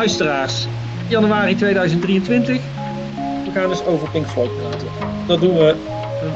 [0.00, 0.66] luisteraars,
[1.08, 2.60] januari 2023.
[3.44, 4.88] We gaan dus over Pink Floyd praten.
[5.26, 5.74] Dat doen we,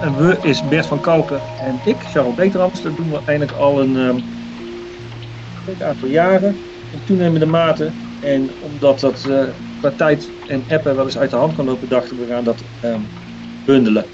[0.01, 2.83] en we is Bert van Kalken en ik, Charles Beterams.
[2.83, 4.23] Dat doen we eigenlijk al een um,
[5.83, 6.57] aantal jaren,
[6.93, 7.91] in toenemende mate.
[8.23, 9.45] En omdat dat uh,
[9.81, 12.63] qua tijd en appen wel eens uit de hand kan lopen, dachten we gaan dat
[12.85, 13.07] um,
[13.67, 14.05] bundelen.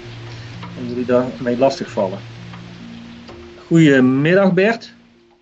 [0.77, 2.19] En jullie daarmee lastig vallen.
[3.67, 4.93] Goedemiddag Bert.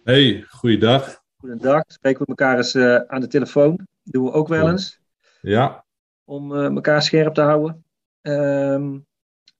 [0.04, 1.22] Hey, goeiedag.
[1.40, 1.84] Goedendag.
[1.88, 3.88] Spreken we elkaar eens uh, aan de telefoon.
[4.10, 5.02] Doen we ook wel eens.
[5.42, 5.86] Ja.
[6.24, 7.84] Om uh, elkaar scherp te houden.
[8.22, 9.08] Um,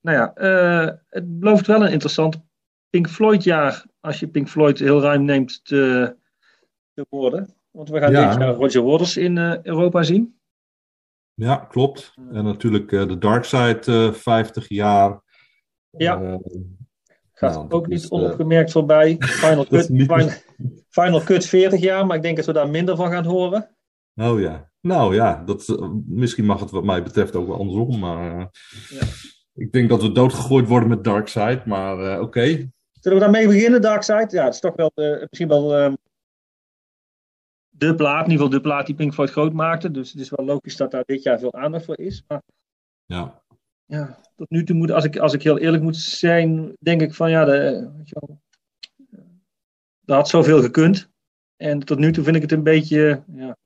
[0.00, 2.40] nou ja, uh, het belooft wel een interessant
[2.90, 3.86] Pink Floyd jaar.
[4.00, 6.16] Als je Pink Floyd heel ruim neemt te,
[6.94, 7.54] te worden.
[7.70, 8.38] Want we gaan ja.
[8.38, 10.38] jaar Roger Waters in Europa zien.
[11.34, 12.14] Ja, klopt.
[12.32, 15.22] En natuurlijk de Dark Side 50 jaar.
[15.90, 16.40] Ja.
[17.32, 19.16] Gaat nou, ook niet onopgemerkt voorbij.
[19.42, 20.28] Final Cut, final,
[20.88, 23.76] final Cut 40 jaar, maar ik denk dat we daar minder van gaan horen.
[24.20, 27.98] Oh ja, nou ja, dat, misschien mag het wat mij betreft ook wel andersom.
[27.98, 28.46] Maar uh,
[28.88, 29.06] ja.
[29.54, 32.22] ik denk dat we doodgegooid worden met Darkseid, maar uh, oké.
[32.22, 32.70] Okay.
[33.00, 34.32] Zullen we daarmee beginnen, Darkseid?
[34.32, 34.92] Ja, het is toch wel
[35.30, 35.96] misschien wel um,
[37.68, 39.90] de plaat, in ieder geval de plaat die Pink Floyd groot maakte.
[39.90, 42.24] Dus het is wel logisch dat daar dit jaar veel aandacht voor is.
[42.28, 42.42] Maar
[43.04, 43.42] ja.
[43.84, 47.14] ja, tot nu toe moet, als ik, als ik heel eerlijk moet zijn, denk ik
[47.14, 48.40] van ja, de, weet je wel,
[50.04, 51.08] er had zoveel gekund.
[51.56, 53.56] En tot nu toe vind ik het een beetje, ja,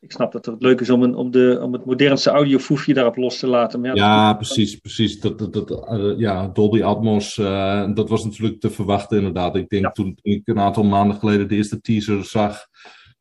[0.00, 3.16] ik snap dat het leuk is om, een, om, de, om het modernste audiofoefje daarop
[3.16, 3.80] los te laten.
[3.80, 5.20] Maar ja, ja precies, precies.
[5.20, 9.56] Dat, dat, dat, uh, ja, Dolby Atmos, uh, dat was natuurlijk te verwachten inderdaad.
[9.56, 9.90] Ik denk ja.
[9.90, 12.66] toen, ik een aantal maanden geleden de eerste teaser zag,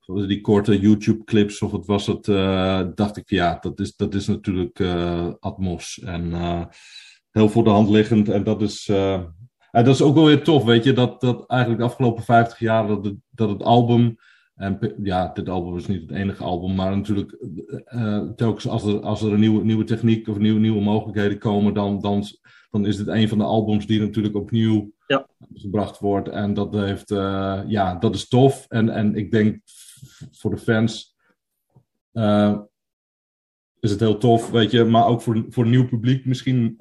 [0.06, 4.28] die korte YouTube-clips, of het was het, uh, dacht ik, ja, dat is, dat is
[4.28, 4.80] natuurlijk
[5.40, 6.00] Atmos.
[6.04, 6.34] En
[7.32, 8.30] heel voor de hand liggend.
[8.30, 8.88] En dat is,
[9.72, 12.60] en dat is ook wel weer tof, weet je, dat, dat eigenlijk de afgelopen 50
[12.60, 14.16] jaar dat het, dat het album
[14.56, 17.38] en ja, dit album is niet het enige album, maar natuurlijk
[17.88, 21.74] uh, telkens als er, als er een nieuwe, nieuwe techniek of nieuwe, nieuwe mogelijkheden komen,
[21.74, 22.24] dan, dan,
[22.70, 25.28] dan is dit een van de albums die natuurlijk opnieuw ja.
[25.54, 26.30] gebracht wordt.
[26.30, 28.66] En dat heeft, uh, ja, dat is tof.
[28.68, 29.60] En, en ik denk
[30.32, 31.16] voor de fans
[32.14, 32.60] uh,
[33.80, 36.76] is het heel tof, weet je, maar ook voor, voor nieuw publiek misschien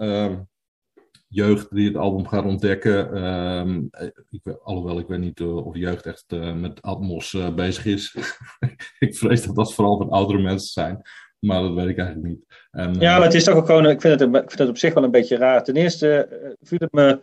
[1.34, 3.24] jeugd die het album gaat ontdekken.
[3.24, 3.90] Um,
[4.30, 8.16] ik, alhoewel ik weet niet uh, of jeugd echt uh, met Atmos bezig is.
[8.98, 11.02] ik vrees dat dat vooral van oudere mensen zijn.
[11.38, 12.44] Maar dat weet ik eigenlijk niet.
[12.70, 13.86] En, ja, maar het is toch ook gewoon.
[13.86, 15.64] Ik vind, het, ik vind het op zich wel een beetje raar.
[15.64, 16.28] Ten eerste
[16.60, 17.20] viel het me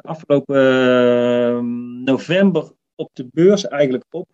[0.00, 4.28] afgelopen ehm, november op de beurs eigenlijk op.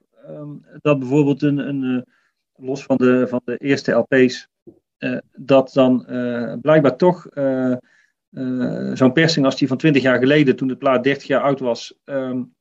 [0.81, 2.06] Dat bijvoorbeeld een, een
[2.54, 4.49] los van de, van de eerste LP's.
[5.32, 6.06] dat dan
[6.60, 7.26] blijkbaar toch
[8.31, 11.61] uh, zo'n persing als die van 20 jaar geleden, toen de plaat 30 jaar oud
[11.61, 11.99] was.
[12.05, 12.55] Um,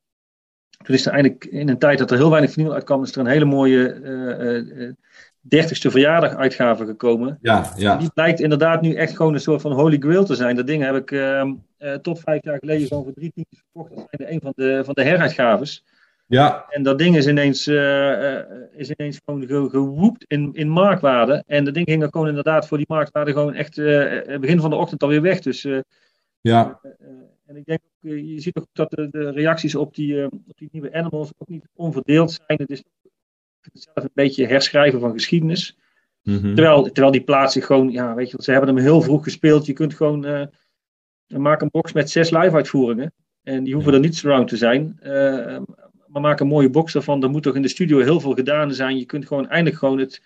[0.83, 3.19] toen is er eigenlijk in een tijd dat er heel weinig vinyl uitkwam, is er
[3.19, 4.93] een hele mooie uh, uh,
[5.41, 7.37] 30ste verjaardag uitgave gekomen.
[7.41, 7.97] Ja, ja.
[7.97, 10.55] Die blijkt inderdaad nu echt gewoon een soort van holy grail te zijn.
[10.55, 11.43] Dat ding heb ik uh,
[12.01, 13.95] tot vijf jaar geleden voor drie tientjes verkocht.
[13.95, 15.85] Dat zijn een van de, van de heruitgaves.
[16.29, 16.65] Ja.
[16.69, 18.39] En dat ding is ineens, uh,
[18.71, 21.43] is ineens gewoon ge, gewoept in, in marktwaarde.
[21.47, 24.69] En dat ding ging er gewoon inderdaad voor die marktwaarde gewoon echt uh, begin van
[24.69, 25.39] de ochtend alweer weg.
[25.39, 25.67] Dus,
[26.41, 26.79] ja.
[27.45, 30.69] en ik denk ook, je ziet ook dat de, de reacties op die, op die
[30.71, 32.59] nieuwe Animals ook niet onverdeeld zijn.
[32.59, 32.83] Het is
[33.71, 35.77] zelf een beetje herschrijven van geschiedenis.
[36.23, 36.55] Mm -hmm.
[36.55, 39.65] terwijl, terwijl die plaats zich gewoon, ja, weet je, ze hebben hem heel vroeg gespeeld.
[39.65, 40.49] Je kunt gewoon,
[41.27, 43.13] maak een box met zes live uitvoeringen.
[43.43, 43.97] En die hoeven ja.
[43.97, 44.99] er niet surround te zijn
[46.11, 47.23] maar maak een mooie box ervan.
[47.23, 48.97] Er moet toch in de studio heel veel gedaan zijn.
[48.97, 50.21] Je kunt gewoon eindelijk gewoon het,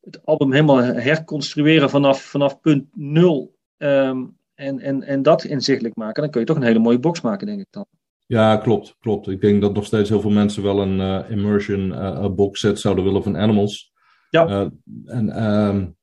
[0.00, 3.54] het album helemaal herconstrueren vanaf, vanaf punt nul.
[3.76, 6.22] Um, en, en, en dat inzichtelijk maken.
[6.22, 7.86] Dan kun je toch een hele mooie box maken, denk ik dan.
[8.26, 9.28] Ja, klopt, klopt.
[9.28, 12.80] Ik denk dat nog steeds heel veel mensen wel een uh, immersion uh, box set
[12.80, 13.92] zouden willen van Animals.
[14.30, 14.48] Ja.
[14.48, 14.66] Uh,
[15.04, 15.96] en um,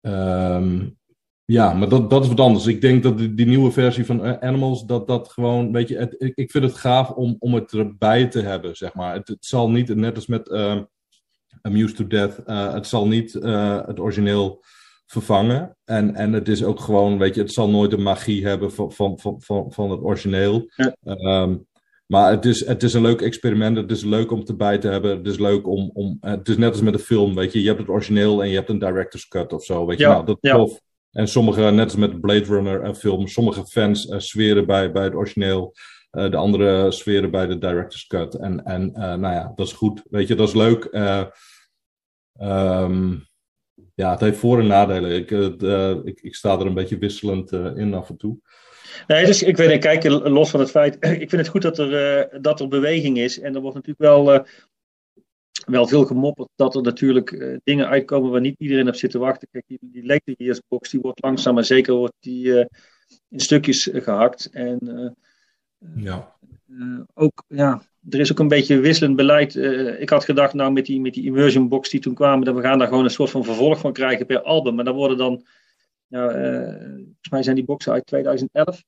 [0.00, 0.97] um,
[1.52, 2.66] ja, maar dat, dat is wat anders.
[2.66, 6.14] Ik denk dat die, die nieuwe versie van Animals, dat dat gewoon, weet je, het,
[6.18, 9.14] ik, ik vind het gaaf om, om het erbij te hebben, zeg maar.
[9.14, 10.80] Het, het zal niet, net als met uh,
[11.62, 13.32] Amused to Death, uh, het zal niet
[13.86, 14.64] het origineel
[15.06, 15.76] vervangen.
[15.84, 18.92] En, en het is ook gewoon, weet je, het zal nooit de magie hebben van,
[18.92, 20.70] van, van, van, van het origineel.
[20.76, 20.94] Ja.
[21.42, 21.66] Um,
[22.06, 23.76] maar het is, het is een leuk experiment.
[23.76, 25.16] Het is leuk om erbij te hebben.
[25.16, 25.90] Het is leuk om.
[25.92, 27.34] om het is net als met een film.
[27.34, 29.86] Weet je, je hebt het origineel en je hebt een director's cut of zo.
[29.86, 30.56] Weet je, ja, nou, dat is ja.
[30.56, 30.80] tof.
[31.12, 35.14] En sommige, net als met Blade Runner en film, sommige fans uh, bij, bij het
[35.14, 35.74] origineel.
[36.12, 38.34] Uh, de andere zweren bij de director's cut.
[38.34, 40.02] En, en uh, nou ja, dat is goed.
[40.10, 40.84] Weet je, dat is leuk.
[42.40, 43.26] Um,
[43.94, 45.10] ja, het heeft voor- en nadelen.
[45.10, 45.30] Ik,
[46.04, 48.38] ik, ik sta er een beetje wisselend in af en toe.
[49.06, 52.28] Nee, dus ik weet, kijk, los van het feit, ik vind het goed dat er,
[52.42, 53.40] dat er beweging is.
[53.40, 54.44] En er wordt natuurlijk wel
[55.68, 59.48] wel veel gemopperd dat er natuurlijk dingen uitkomen waar niet iedereen op zit te wachten.
[59.50, 62.66] Kijk, die, die box die wordt langzaam maar zeker wordt die,
[63.28, 64.48] in stukjes gehakt.
[64.52, 65.16] En
[65.96, 66.34] ja.
[67.14, 69.54] ook, ja, er is ook een beetje wisselend beleid.
[70.00, 72.62] ik had gedacht, nou, met die, met die immersion box die toen kwamen, dat we
[72.62, 74.74] gaan daar gewoon een soort van vervolg van krijgen per album.
[74.74, 75.46] Maar dan worden dan
[76.08, 78.82] nou, volgens mij zijn die boxen uit 2011.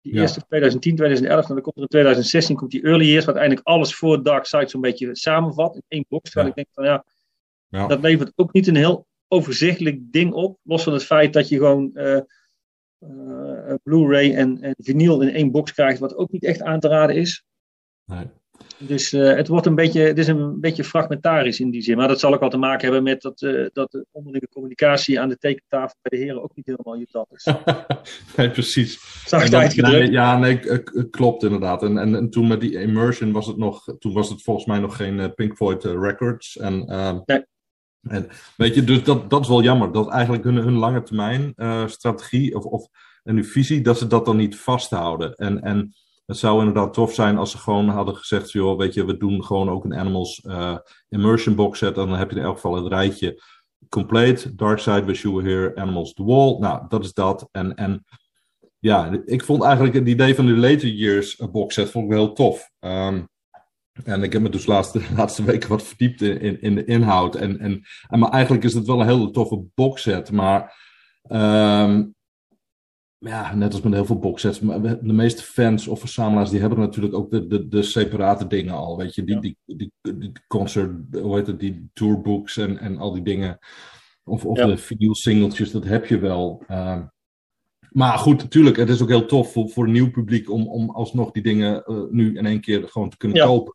[0.00, 1.48] Die eerste 2010, 2011.
[1.48, 4.44] En dan komt er in 2016 komt die early years, wat eigenlijk alles voor Dark
[4.44, 6.30] Side zo'n beetje samenvat in één box.
[6.30, 7.04] Terwijl ik denk van ja,
[7.68, 10.58] ja, dat levert ook niet een heel overzichtelijk ding op.
[10.62, 12.20] Los van het feit dat je gewoon uh,
[12.98, 16.88] uh, Blu-ray en, en vinyl in één box krijgt, wat ook niet echt aan te
[16.88, 17.44] raden is.
[18.04, 18.26] Nee.
[18.78, 21.96] Dus uh, het, wordt een beetje, het is een beetje fragmentarisch in die zin.
[21.96, 25.20] Maar dat zal ook wel te maken hebben met dat, uh, dat de onderlinge communicatie
[25.20, 27.46] aan de tekentafel bij de heren ook niet helemaal je dat is.
[28.36, 28.98] nee, precies.
[29.24, 29.98] Zacht uitgedrukt.
[29.98, 31.82] Nee, ja, nee, klopt inderdaad.
[31.82, 34.78] En, en, en, toen met die immersion was het nog, toen was het volgens mij
[34.78, 36.56] nog geen uh, Pink Floyd Records.
[36.56, 37.44] En, ehm, nee.
[38.02, 39.92] en weet je, dus dat, dat is wel jammer.
[39.92, 41.54] Dat eigenlijk hun, hun lange termijn
[41.86, 42.88] strategie of, of
[43.22, 45.34] en hun visie, dat ze dat dan niet vasthouden.
[45.34, 45.94] En, en
[46.28, 49.44] het zou inderdaad tof zijn als ze gewoon hadden gezegd: joh, weet je, we doen
[49.44, 50.76] gewoon ook een Animals uh,
[51.08, 51.96] immersion box set.
[51.96, 53.42] En dan heb je in elk geval het rijtje
[53.88, 54.58] compleet.
[54.58, 56.58] Dark Side, Wish You Here, Animals The Wall.
[56.58, 57.48] Nou, dat is dat.
[57.52, 58.04] En, en
[58.78, 62.24] ja, ik vond eigenlijk het idee van de later years box set vond ik wel
[62.24, 62.70] heel tof.
[62.80, 63.28] Um,
[64.04, 67.34] en ik heb me dus de laatste, laatste weken wat verdiept in, in, de inhoud.
[67.34, 67.82] En, en,
[68.18, 70.32] maar eigenlijk is het wel een hele toffe box set.
[70.32, 70.76] Maar
[71.28, 72.16] um,
[73.18, 77.14] ja, net als met heel veel boxsets, de meeste fans of verzamelaars die hebben natuurlijk
[77.14, 78.96] ook de, de, de separate dingen al.
[78.96, 83.12] Weet je, die, die, die, die, concert, hoe heet het, die tourbooks en, en al
[83.12, 83.58] die dingen.
[84.24, 86.62] Of, of de vinyl singeltjes, dat heb je wel.
[86.70, 87.02] Uh,
[87.90, 90.90] maar goed, natuurlijk, het is ook heel tof voor, voor een nieuw publiek om, om
[90.90, 93.74] alsnog die dingen uh, nu in één keer gewoon te kunnen kopen.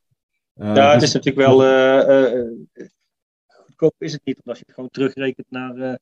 [0.56, 1.60] Uh, ja, het dus is natuurlijk wel.
[3.66, 6.00] goedkoop is het niet, omdat je het gewoon terugrekent naar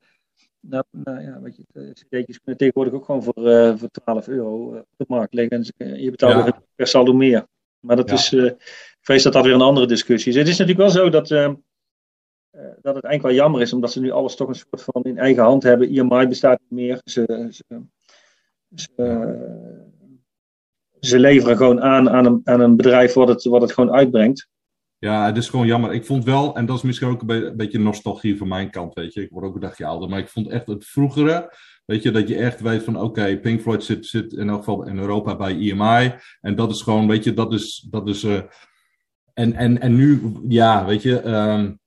[0.62, 4.74] nou, nou ja, weet je, cd'tjes kunnen tegenwoordig ook gewoon voor, uh, voor 12 euro
[4.74, 5.66] uh, op de markt liggen.
[5.78, 6.62] En je betaalt ja.
[6.76, 7.48] per saldo meer.
[7.80, 8.16] Maar dat ja.
[8.16, 10.38] is, uh, ik vrees dat dat weer een andere discussie is.
[10.38, 11.28] Het is natuurlijk wel zo dat,
[12.82, 15.18] dat het eigenlijk wel jammer is, omdat ze nu alles toch een soort van in
[15.18, 15.90] eigen hand hebben.
[15.90, 17.02] IMI bestaat niet meer.
[17.04, 17.64] Ze, ze,
[18.76, 19.90] ze,
[21.00, 24.48] ze leveren gewoon aan aan een, aan een bedrijf wat het, wat het gewoon uitbrengt.
[25.02, 25.94] Ja, het is gewoon jammer.
[25.94, 28.70] Ik vond wel, en dat is misschien ook een, be een beetje nostalgie van mijn
[28.70, 29.22] kant, weet je.
[29.22, 31.56] Ik word ook een dagje ouder, maar ik vond echt het vroegere,
[31.86, 34.88] weet je, dat je echt weet van, oké, Pink Floyd zit, zit in elk geval
[34.88, 36.14] in Europa bij EMI.
[36.42, 38.42] En dat is gewoon, weet je, dat is, dat is, uh,
[39.34, 41.80] en, en, en nu, ja, weet je, um,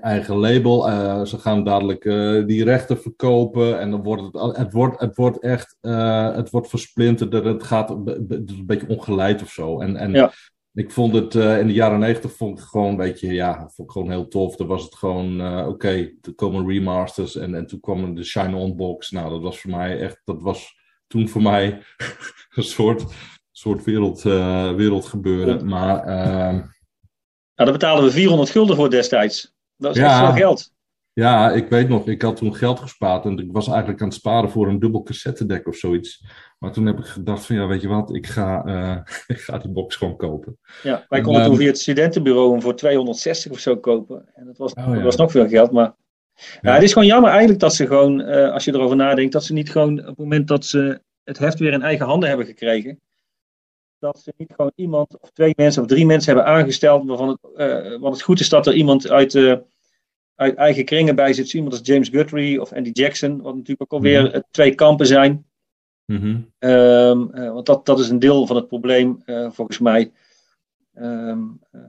[0.00, 0.88] eigen label.
[0.88, 3.80] Uh, ze gaan dadelijk uh, die rechten verkopen.
[3.80, 7.32] En dan wordt het, het, wordt, het wordt echt, uh, het wordt versplinterd.
[7.32, 9.80] Het gaat een beetje ongeleid of zo.
[9.80, 10.32] En, en ja.
[10.74, 13.88] Ik vond het uh, in de jaren negentig vond ik gewoon een beetje, ja, vond
[13.88, 14.56] ik gewoon heel tof.
[14.56, 18.24] Dan was het gewoon, uh, oké, okay, er komen remasters en, en toen kwam de
[18.24, 19.10] Shine On box.
[19.10, 20.74] Nou, dat was voor mij echt, dat was
[21.06, 21.82] toen voor mij
[22.56, 23.04] een soort,
[23.50, 25.68] soort wereld, uh, wereldgebeuren.
[25.68, 26.70] Maar, uh, nou,
[27.54, 29.54] daar betaalden we 400 gulden voor destijds.
[29.76, 30.72] Dat is ja, echt veel geld.
[31.12, 34.16] Ja, ik weet nog, ik had toen geld gespaard en ik was eigenlijk aan het
[34.16, 36.24] sparen voor een dubbel cassettedek of zoiets.
[36.62, 38.96] Maar toen heb ik gedacht van ja, weet je wat, ik ga, uh,
[39.36, 40.58] ik ga die box gewoon kopen.
[40.82, 44.28] Ja, wij konden toen via het studentenbureau hem voor 260 of zo kopen.
[44.34, 44.94] En dat was, oh, ja.
[44.94, 45.94] dat was nog veel geld, maar...
[46.60, 46.74] Ja.
[46.74, 49.52] het is gewoon jammer eigenlijk dat ze gewoon, uh, als je erover nadenkt, dat ze
[49.52, 53.00] niet gewoon op het moment dat ze het heft weer in eigen handen hebben gekregen,
[53.98, 57.38] dat ze niet gewoon iemand of twee mensen of drie mensen hebben aangesteld waarvan het,
[57.56, 59.62] uh, want het goed is dat er iemand uit
[60.34, 61.52] uit eigen kringen bij zit.
[61.52, 64.42] Iemand als James Guthrie of Andy Jackson, wat natuurlijk ook alweer mm-hmm.
[64.50, 65.46] twee kampen zijn.
[66.06, 66.52] Mm-hmm.
[66.58, 70.12] Um, uh, want dat, dat is een deel van het probleem, uh, volgens mij.
[70.94, 71.80] Um, uh,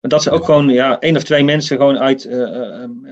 [0.00, 2.24] dat ze ook gewoon, ja, één of twee mensen gewoon uit.
[2.32, 3.06] Um,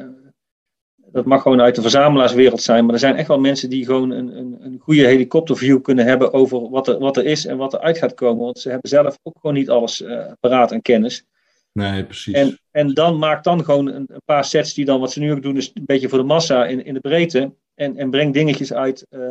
[1.12, 2.84] dat mag gewoon uit de verzamelaarswereld zijn.
[2.84, 6.32] Maar er zijn echt wel mensen die gewoon een, een, een goede helikopterview kunnen hebben
[6.32, 8.44] over wat er, wat er is en wat er uit gaat komen.
[8.44, 10.04] Want ze hebben zelf ook gewoon niet alles
[10.40, 11.24] paraat en kennis.
[11.72, 12.34] Nee, precies.
[12.34, 15.32] En, en dan maak dan gewoon een, een, paar sets die dan, wat ze nu
[15.32, 17.54] ook doen, is een beetje voor de massa in, in de breedte.
[17.80, 19.28] En, en breng dingetjes uit uh,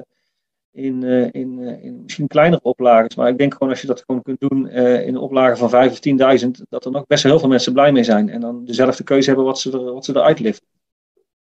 [0.72, 3.16] in, uh, in, uh, in misschien kleinere oplages.
[3.16, 5.92] Maar ik denk gewoon als je dat gewoon kunt doen in een oplage van 5
[5.92, 6.00] of
[6.44, 8.30] 10.000, dat er nog best wel heel veel mensen blij mee zijn.
[8.30, 10.68] En dan dezelfde keuze hebben wat ze, er, wat ze eruit liften.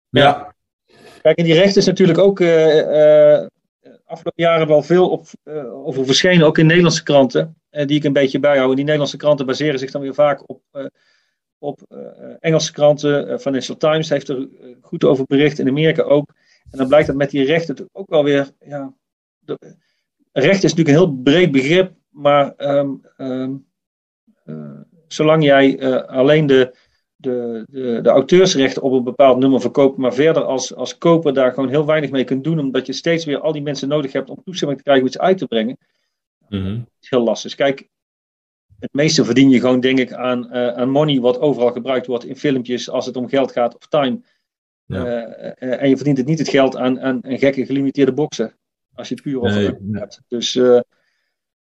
[0.10, 0.22] Ja.
[0.22, 0.56] ja.
[1.22, 2.42] Kijk, en die recht is natuurlijk ook
[4.06, 5.28] afgelopen jaren wel veel op,
[5.86, 7.56] over verschenen, ook in Nederlandse kranten.
[7.72, 8.70] Eh, die ik een beetje bijhoud.
[8.70, 10.86] En die Nederlandse kranten baseren zich dan weer vaak op, uh,
[11.58, 11.82] op
[12.40, 13.40] Engelse kranten.
[13.40, 14.48] Financial Times heeft er
[14.82, 16.34] goed over bericht, in Amerika ook.
[16.72, 18.52] En dan blijkt dat met die rechten ook wel weer.
[18.60, 18.94] Ja,
[19.40, 19.76] de,
[20.32, 23.66] recht is natuurlijk een heel breed begrip, maar um, um,
[25.08, 26.76] zolang jij alleen de,
[27.16, 31.54] de, de, de, auteursrechten op een bepaald nummer verkoopt, maar verder als, als koper daar
[31.54, 34.30] gewoon heel weinig mee kunt doen, omdat je steeds weer al die mensen nodig hebt
[34.30, 35.78] om toestemming te krijgen om iets uit te brengen.
[36.50, 37.56] Mm is heel lastig.
[37.56, 37.90] Kijk,
[38.80, 42.36] het meeste verdien je gewoon, denk ik, aan, aan money wat overal gebruikt wordt in
[42.36, 44.22] filmpjes als het om geld gaat of time.
[44.94, 45.26] Ja.
[45.56, 48.54] en je verdient het niet het geld aan, aan, aan gekke gelimiteerde boxen.
[48.94, 50.22] Als je het puur over nee, hebt.
[50.28, 50.80] Dus, uh,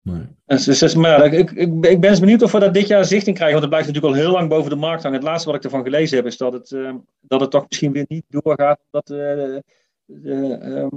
[0.02, 0.22] nee.
[0.46, 3.36] dus, dus, maar ik, ik, ik ben eens benieuwd of we dat dit jaar zichting
[3.36, 3.60] krijgen.
[3.60, 5.18] Want het blijft natuurlijk al heel lang boven de markt hangen.
[5.18, 7.92] Het laatste wat ik ervan gelezen heb is dat het, uh, dat het toch misschien
[7.92, 8.80] weer niet doorgaat.
[8.90, 9.64] Dat uh, de,
[10.06, 10.90] de,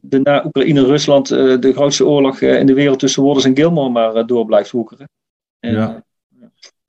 [0.00, 4.46] de, na Oekraïne-Rusland de grootste oorlog in de wereld tussen Warders en Gilmore maar door
[4.46, 5.08] blijft woekeren.
[5.60, 6.04] En, ja.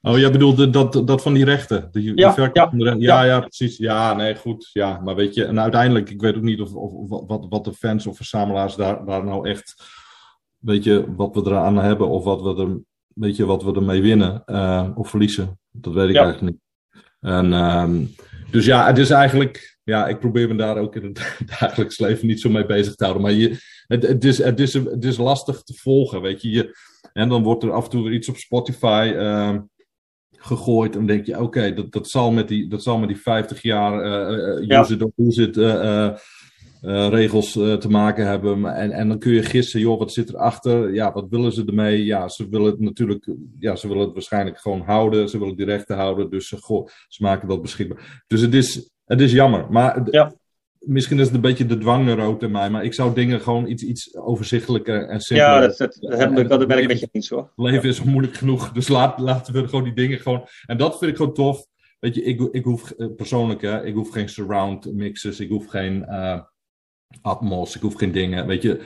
[0.02, 1.88] Oh, jij bedoelt dat, dat van die rechten?
[1.92, 3.78] De, ja, ja, ja, ja, ja, precies.
[3.78, 4.70] Ja, nee, goed.
[4.74, 7.74] Ja, maar weet je, en uiteindelijk, ik weet ook niet of, of, wat, wat de
[7.74, 9.84] fans of verzamelaars daar, daar nou echt,
[10.58, 14.02] weet je, wat we eraan hebben of wat we er, weet je, wat we ermee
[14.02, 15.60] winnen uh, of verliezen.
[15.72, 16.62] Dat weet ik eigenlijk niet.
[17.20, 18.16] En, um,
[18.52, 22.28] dus ja, het is eigenlijk, ja, ik probeer me daar ook in het dagelijks leven
[22.28, 23.24] niet zo mee bezig te houden.
[23.24, 26.50] Maar je, het, het, is, het, is, het is lastig te volgen, weet je.
[26.50, 26.76] je
[27.14, 29.12] en dan wordt er af en toe weer iets op Spotify.
[29.16, 29.58] Uh,
[30.38, 30.96] gegooid.
[30.96, 34.06] En denk je, oké, dat, dat, zal met die, dat zal met die 50 jaar
[34.06, 36.14] uh, uh, use it who's it, uh,
[37.10, 38.66] regels te maken hebben.
[38.76, 40.94] En, en dan kun je gissen, joh, wat zit erachter?
[40.94, 42.06] Ja, wat willen ze ermee?
[42.06, 43.30] Ja, ze willen het natuurlijk,
[43.60, 45.30] ja, ze willen het waarschijnlijk gewoon houden.
[45.30, 48.24] Ze willen die rechten houden, dus goh, ze maken dat beschikbaar.
[48.28, 49.68] Dus het is, het is jammer.
[49.70, 50.34] Maar ja
[50.88, 53.84] misschien is het een beetje de dwangneuroot in mij, maar ik zou dingen gewoon iets,
[53.84, 55.52] iets overzichtelijker en simpeler...
[55.52, 57.50] Ja, dat, dat, dat, heb ik, dat ben ik een beetje niet zo.
[57.56, 60.48] Leven is moeilijk genoeg, dus laat, laten we gewoon die dingen gewoon...
[60.66, 61.66] En dat vind ik gewoon tof.
[62.00, 65.68] Weet je, ik, ik hoef eh, persoonlijk, hè, ik hoef geen surround mixes, ik hoef
[65.68, 66.42] geen uh,
[67.22, 68.48] Atmos, ik hoef geen dingen.
[68.48, 68.82] Weet je,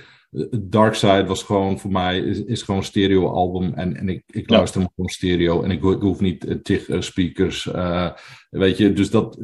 [0.61, 4.23] Dark Side was gewoon voor mij, is, is gewoon een stereo album en, en ik,
[4.25, 4.87] ik luister ja.
[4.95, 8.11] gewoon stereo en ik, ik hoef niet tig speakers, uh,
[8.49, 9.39] weet je, dus dat,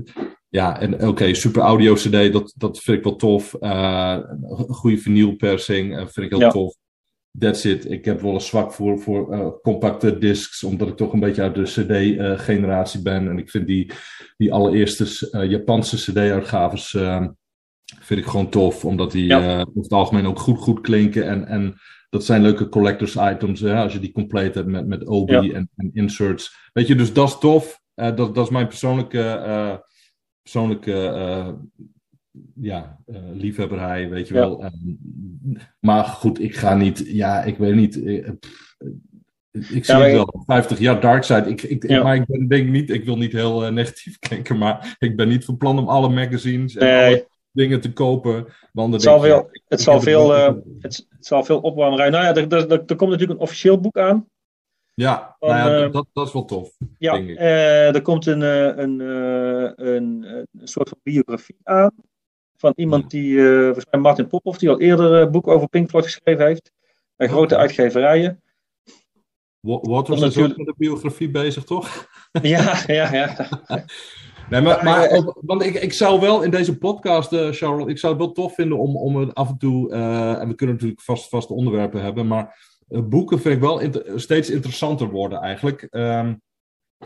[0.49, 3.55] ja, en oké, super audio CD, dat, dat vind ik wel tof.
[3.59, 4.17] Uh,
[4.67, 6.49] goede vinylpersing uh, vind ik heel ja.
[6.49, 6.75] tof.
[7.39, 7.91] That's it.
[7.91, 11.41] Ik heb wel een zwak voor, voor uh, compacte discs, omdat ik toch een beetje
[11.41, 13.27] uit de CD-generatie ben.
[13.27, 13.91] En ik vind die,
[14.37, 16.91] die allereerste Japanse CD-uitgaves
[18.01, 19.59] vind ik gewoon tof, omdat die ja.
[19.59, 21.27] over het algemeen ook goed, goed klinken.
[21.27, 21.75] En, en
[22.09, 25.41] dat zijn leuke collectors items, hè, als je die compleet hebt met, met OB ja.
[25.41, 26.69] en, en, inserts.
[26.73, 27.81] Weet je, dus dat is tof.
[27.93, 29.83] dat, dat is mijn persoonlijke
[30.47, 31.47] persoonlijke uh,
[32.55, 34.39] ja, uh, liefhebberij, weet je ja.
[34.39, 34.63] wel.
[34.63, 34.99] Um,
[35.79, 38.05] maar goed, ik ga niet, ja, ik weet niet.
[38.05, 38.25] Ik,
[39.51, 41.49] ik zie ja, het wel, 50 jaar Darkside.
[41.49, 42.03] Ik, ik, ja.
[42.03, 45.27] Maar ik ben, denk niet, ik wil niet heel uh, negatief kijken, maar ik ben
[45.27, 47.05] niet van plan om alle magazines en nee.
[47.05, 48.45] alle dingen te kopen.
[48.71, 52.11] Want het zal, veel, ik, het, zal veel, het, het, zal veel opwarmen.
[52.11, 54.27] Nou ja, er, er, er, komt natuurlijk een officieel boek aan.
[55.01, 56.75] Ja, van, nou ja, uh, dat, dat is wel tof.
[56.97, 57.39] Ja, denk ik.
[57.39, 61.91] Uh, er komt een, een, een, een, soort van biografie aan.
[62.57, 66.05] Van iemand die, volgens mij Martin Popov, die al eerder een boek over Pink Floyd
[66.05, 66.71] geschreven heeft.
[67.15, 68.41] Bij grote uitgeverijen.
[69.59, 70.57] Waters is natuurlijk...
[70.57, 72.07] met de biografie bezig, toch?
[72.41, 73.35] Ja, ja, ja.
[74.49, 78.13] Nee, maar, maar want ik, ik zou wel in deze podcast, uh, Charles, ik zou
[78.13, 81.01] het wel tof vinden om, om het af en toe, uh, en we kunnen natuurlijk
[81.01, 85.88] vast, vaste onderwerpen hebben, maar boeken vind ik wel inter steeds interessanter worden eigenlijk.
[85.91, 86.41] Um,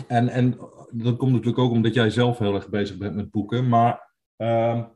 [0.07, 0.57] en, en
[0.91, 4.87] dat komt natuurlijk ook omdat jij zelf heel erg bezig bent met boeken, maar um,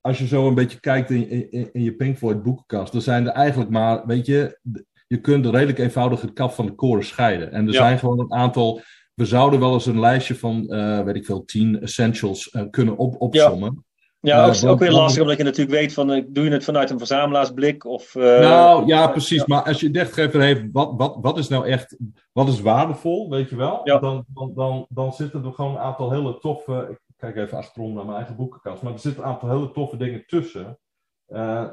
[0.00, 3.26] als je zo een beetje kijkt in, in, in, je Pink Floyd boekenkast, dan zijn
[3.26, 4.58] er eigenlijk maar, weet je,
[5.06, 7.52] je kunt redelijk eenvoudig het kaf van de koren scheiden.
[7.52, 7.78] En er ja.
[7.78, 8.82] zijn gewoon een aantal
[9.14, 12.96] we zouden wel eens een lijstje van, uh, weet ik veel, tien essentials uh, kunnen
[12.96, 13.72] op, opzommen.
[13.74, 13.82] Ja,
[14.22, 16.90] ja ook, uh, ook weer lastig omdat je natuurlijk weet van, doe je het vanuit
[16.90, 17.84] een verzamelaarsblik?
[17.84, 19.38] Of, nou ja, precies.
[19.38, 19.44] Ja.
[19.46, 21.96] Maar als je echt heeft, wat, wat, wat is nou echt,
[22.32, 23.80] wat is waardevol, weet je wel?
[23.84, 23.98] Ja.
[23.98, 27.94] Dan, dan, dan, dan zitten er gewoon een aantal hele toffe, ik kijk even achterom
[27.94, 30.78] naar mijn eigen boekenkast, maar er zitten een aantal hele toffe dingen tussen.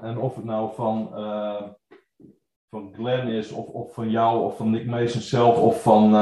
[0.01, 1.13] en of het nou van
[2.69, 6.13] van Glenn is, of, of van jou, of van Nick Mason zelf, of van,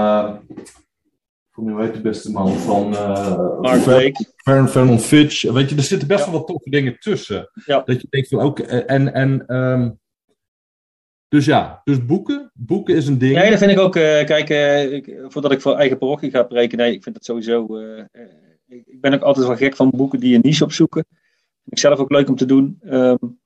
[1.58, 4.26] uh, hoe heet de beste man, van uh, Mark Blake.
[4.68, 5.52] Vernon Fitch.
[5.52, 6.32] Weet je, er zitten best ja.
[6.32, 7.50] wel wat toffe dingen tussen.
[7.66, 7.82] Ja.
[7.86, 10.00] Dat je denkt van, ook, en, en um,
[11.28, 12.52] dus ja, dus boeken.
[12.54, 13.36] Boeken is een ding.
[13.36, 13.96] Nee, dat vind ik ook.
[13.96, 17.26] Uh, kijk, uh, ik, voordat ik voor eigen parochie ga preken, nee, ik vind dat
[17.26, 17.78] sowieso.
[17.78, 18.04] Uh,
[18.68, 21.06] ik ben ook altijd wel gek van boeken die een niche opzoeken.
[21.10, 22.80] Vind ik zelf ook leuk om te doen.
[22.84, 23.40] Um,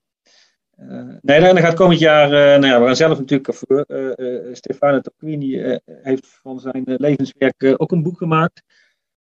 [1.21, 4.99] nee, dan gaat komend jaar, uh, nou ja, we gaan zelf natuurlijk, voor, uh, Stefano
[4.99, 8.63] Tacquini heeft van zijn levenswerk ook een boek gemaakt.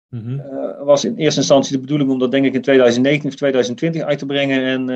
[0.09, 0.41] Mm
[0.83, 4.19] was in eerste instantie de bedoeling om dat denk ik in 2019 of 2020 uit
[4.19, 4.63] te brengen.
[4.63, 4.89] En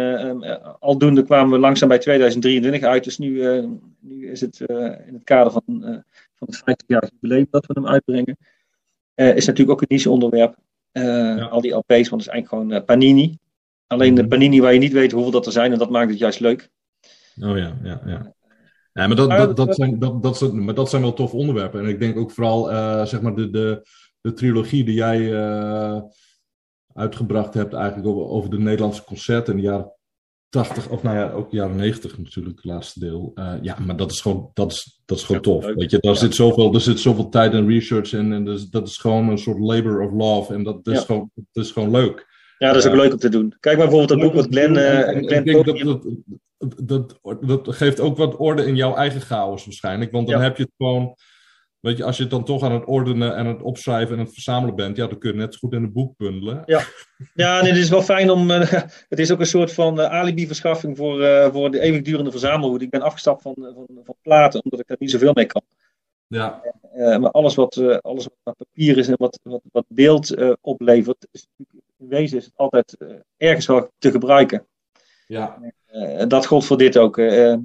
[0.44, 3.04] uh, aldoende kwamen we langzaam bij 2023 uit.
[3.04, 3.62] Dus nu,
[4.00, 4.60] nu is het
[5.06, 5.64] in het kader van,
[6.34, 8.38] van het 50-jarig jubileum dat we hem uitbrengen.
[9.16, 10.56] is natuurlijk ook een niche onderwerp.
[11.50, 13.38] Al die LP's, want het is eigenlijk gewoon Panini.
[13.94, 14.30] Alleen de mhm.
[14.30, 16.70] Panini waar je niet weet hoeveel dat er zijn en dat maakt het juist leuk.
[17.42, 18.34] Oh ja, ja, ja.
[18.94, 21.80] Ja, maar dat, dat, dat, zijn, dat, dat, zijn, maar dat zijn wel tof onderwerpen.
[21.80, 23.88] En ik denk ook vooral, uh, zeg maar, de, de,
[24.22, 26.02] de trilogie die jij uh,
[26.94, 29.92] uitgebracht hebt eigenlijk over, over de Nederlandse concerten in de jaren
[30.50, 33.32] 80, of nou ja, ook jaren 90 natuurlijk, het laatste deel.
[33.36, 35.66] Uh, ja, maar dat is gewoon, dat is, dat is gewoon tof.
[35.66, 38.34] Weet je, daar, zit zoveel, er zit zoveel tijd en research in.
[38.34, 40.54] En dus, dat is gewoon een soort labor of love.
[40.54, 42.33] En dat, dat, is, gewoon, dat is gewoon leuk.
[42.64, 43.56] Ja, dat is ook leuk om te doen.
[43.60, 44.76] Kijk maar bijvoorbeeld dat boek wat Glenn...
[44.76, 46.06] Uh, Glenn ik denk dat,
[46.84, 50.12] dat, dat, geeft ook wat orde in jouw eigen chaos waarschijnlijk.
[50.12, 51.16] Want dan heb je het gewoon.
[51.80, 54.34] Weet je, als je het dan toch aan het ordenen en het opschrijven en het
[54.34, 56.64] verzamelen bent, ja, dan kun je net zo goed in een boek bundelen.
[56.66, 56.82] Ja,
[57.34, 58.52] ja nee, het is wel fijn om.
[58.52, 58.72] Uh,
[59.14, 62.86] het is ook een soort van uh, alibi-verschaffing voor, uh, voor de eeuwigdurende verzamelwoede.
[62.86, 65.62] Ik ben afgestapt van, van, van platen, omdat ik daar niet zoveel mee kan.
[66.28, 66.62] Ja.
[66.94, 71.48] maar alles wat, alles wat papier is en wat, wat, wat beeld oplevert, is,
[72.04, 72.98] in wezen is het altijd
[73.38, 74.68] ergens wel te gebruiken.
[75.28, 75.60] Ja.
[75.92, 77.18] Uh, dat gold voor dit ook.
[77.18, 77.56] Uh,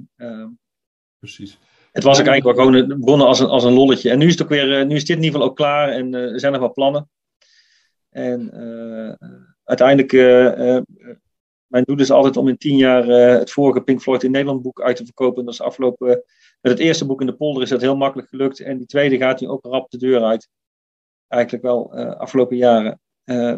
[1.19, 1.59] Precies.
[1.91, 4.09] Het was ook eigenlijk wel gewoon begonnen als een, als een lolletje.
[4.09, 6.13] En nu is, het ook weer, nu is dit in ieder geval ook klaar en
[6.13, 7.09] er zijn nog wel plannen.
[8.09, 8.51] En
[9.63, 10.11] uiteindelijk,
[11.67, 13.05] mijn doel is altijd om in tien jaar
[13.39, 15.39] het vorige Pink Floyd in Nederland boek uit te verkopen.
[15.39, 16.07] En dat is afgelopen,
[16.61, 18.59] met het eerste boek in de polder is dat heel makkelijk gelukt.
[18.59, 20.49] En die tweede gaat nu ook rap de deur uit.
[21.27, 22.99] Eigenlijk wel afgelopen jaren.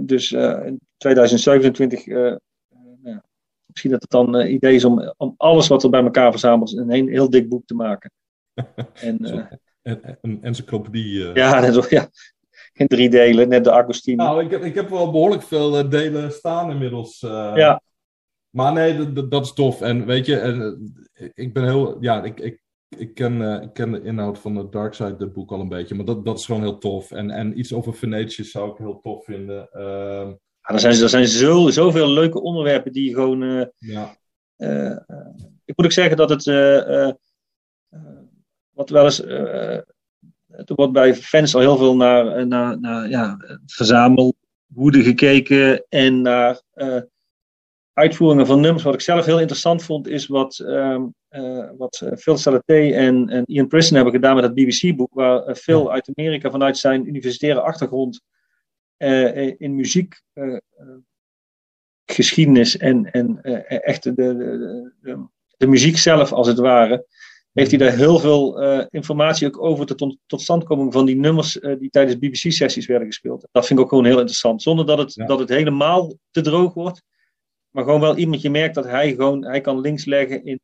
[0.02, 2.06] Dus in 2027
[3.72, 6.70] Misschien dat het dan uh, idee is om, om alles wat er bij elkaar verzameld
[6.70, 8.12] is, in een heel dik boek te maken.
[8.94, 9.46] en, uh,
[9.82, 11.20] en, een encyclopedie.
[11.20, 11.34] Uh...
[11.34, 12.10] Ja, net, ja,
[12.74, 14.16] in drie delen, net de Agostini.
[14.16, 17.20] Nou, ik heb, ik heb wel behoorlijk veel delen staan inmiddels.
[17.20, 17.82] ja.
[18.50, 19.82] Maar nee, dat, dat is tof.
[19.82, 20.78] En weet je,
[21.34, 21.98] ik ben heel.
[22.00, 22.61] Ja, ik, ik,
[22.98, 25.96] ik, ken, ik ken de inhoud van het Dark Side, het boek al een beetje.
[25.96, 27.12] Maar dat, dat is gewoon heel tof.
[27.12, 29.70] En, en iets over Venetië zou ik heel tof vinden.
[29.74, 30.28] Uh,
[30.62, 33.42] er zijn, er zijn zo, zoveel leuke onderwerpen die gewoon.
[33.42, 34.18] Uh, ja.
[34.58, 34.98] Uh,
[35.66, 36.46] ik moet ook zeggen dat het.
[38.72, 39.24] Wat wel eens.
[39.24, 39.86] er
[40.66, 46.62] wordt bij fans al heel veel naar, naar, naar ja, verzamelwoede gekeken en naar
[47.94, 48.84] uitvoeringen van nummers.
[48.84, 51.00] Wat ik zelf heel interessant vond, is wat, uh,
[51.30, 55.92] uh, wat Phil Salaté en, en Ian Preston hebben gedaan met het BBC-boek, waar Phil
[55.92, 58.22] uit Amerika vanuit zijn universitaire achtergrond
[58.98, 60.22] uh, in muziek
[62.06, 64.36] geschiedenis en, en echt de, de,
[65.02, 65.26] de,
[65.58, 67.06] de, muziek zelf als het ware,
[67.52, 71.90] heeft hij daar heel veel informatie ook over de tot, totstandkoming van die nummers die
[71.90, 73.48] tijdens BBC-sessies werden gespeeld.
[73.52, 76.74] Dat vind ik ook gewoon heel interessant, zonder dat het, dat het helemaal te droog
[76.74, 77.02] wordt.
[77.72, 80.60] Maar gewoon wel iemand, je merkt dat hij gewoon, hij kan links leggen in,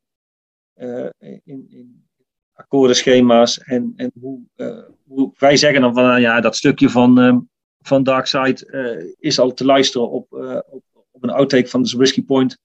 [1.44, 2.06] in, in
[2.52, 4.40] akkoordenschema's en, en hoe,
[5.06, 7.38] hoe wij zeggen dan van, nou ja, dat stukje van ehm,
[7.88, 11.96] van Darkseid uh, is al te luisteren op, uh, op, op, een outtake van de
[11.96, 12.58] Whisky Point.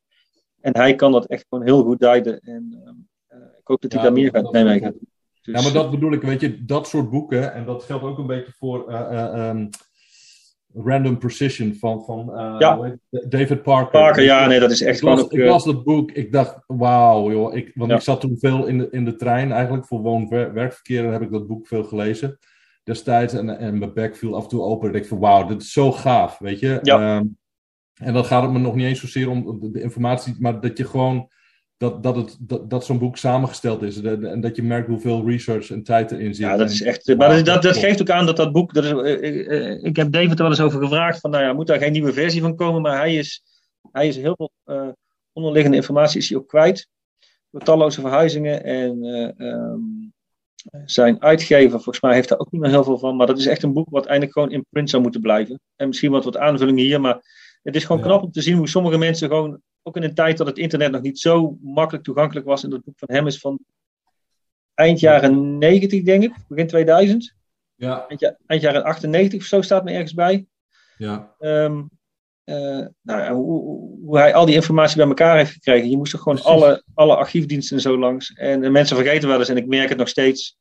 [0.62, 2.40] En hij kan dat echt gewoon heel goed duiden.
[2.40, 2.84] En
[3.30, 5.00] uh, ik hoop dat hij daar meer gaat meemaken.
[5.42, 8.18] Dus, ja, maar dat bedoel ik, weet je, dat soort boeken, en dat geldt ook
[8.18, 9.70] een beetje voor um,
[10.74, 12.98] Random Precision van, van ja.
[13.10, 13.92] David Parker.
[13.92, 15.04] Parker, ja, nee, dat is echt ik.
[15.04, 17.56] Las, ik las dat boek, ik dacht, wauw, joh.
[17.56, 17.96] Ik, want ja.
[17.96, 21.48] ik zat toen veel in de, in de trein eigenlijk, voor woon-werkverkeer, heb ik dat
[21.48, 22.40] boek veel gelezen
[22.84, 23.34] destijds.
[23.34, 24.90] En, en mijn bek viel af en toe open.
[24.90, 26.80] En ik van wauw, dit is zo gaaf, weet je.
[26.82, 27.18] Ja.
[27.18, 27.38] Um,
[27.94, 30.78] en dan gaat het me nog niet eens zozeer om de, de informatie, maar dat
[30.78, 31.30] je gewoon
[31.78, 34.02] dat, dat, het, dat, dat zo'n boek samengesteld is.
[34.02, 36.46] En dat je merkt hoeveel research en tijd erin zit.
[36.46, 37.18] Ja, dat is echt.
[37.18, 38.74] Maar dat, dat, geeft ook aan dat dat boek.
[38.74, 41.68] Dat is, uh, ik heb David er wel eens over gevraagd: van nou ja, moet
[41.68, 42.82] daar geen nieuwe versie van komen?
[42.82, 43.44] Maar hij is,
[43.92, 44.90] hij is heel veel uh,
[45.34, 46.88] onderliggende informatie is hij ook kwijt.
[47.50, 48.64] Door talloze verhuizingen.
[48.64, 49.06] En
[49.38, 50.14] um,
[50.86, 53.16] zijn uitgever, volgens mij, heeft daar ook niet meer heel veel van.
[53.16, 55.60] Maar dat is echt een boek wat eigenlijk gewoon in print zou moeten blijven.
[55.76, 57.02] En misschien wat wat aanvullingen hier.
[57.02, 57.22] Maar
[57.64, 60.38] het is gewoon knap om te zien hoe sommige mensen gewoon, ook in een tijd
[60.38, 62.64] dat het internet nog niet zo makkelijk toegankelijk was.
[62.64, 63.60] En dat boek van hem is van
[64.74, 67.36] eind jaren 90, denk ik, begin 2000.
[67.76, 68.08] Ja.
[68.08, 70.46] Eind, eind jaren 98 of zo staat me ergens bij.
[70.98, 71.36] Ja.
[71.40, 71.90] Um,
[72.46, 73.62] uh, nou, hoe,
[74.06, 75.90] hoe, hij al die informatie bij elkaar heeft gekregen.
[75.90, 78.34] Je moest er gewoon alle, alle archiefdiensten zo langs.
[78.34, 80.58] En, en, mensen vergeten wel eens, en ik merk het nog steeds.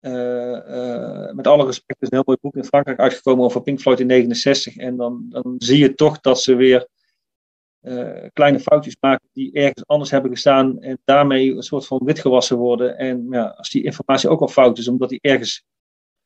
[0.00, 3.62] Uh, uh, met alle respect, er is een heel mooi boek in Frankrijk uitgekomen over
[3.62, 4.76] Pink Floyd in 69.
[4.76, 6.88] En dan, dan zie je toch dat ze weer
[8.32, 10.80] kleine foutjes maken die ergens anders hebben gestaan.
[10.80, 12.98] En daarmee een soort van witgewassen worden.
[12.98, 15.64] En ja, als die informatie ook al fout is, omdat die ergens